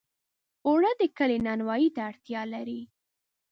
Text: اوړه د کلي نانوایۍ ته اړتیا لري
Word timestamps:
اوړه 0.67 0.91
د 0.99 1.01
کلي 1.17 1.37
نانوایۍ 1.45 1.87
ته 1.95 2.01
اړتیا 2.09 2.41
لري 2.53 2.81